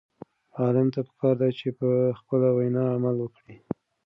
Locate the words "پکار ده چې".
1.07-1.67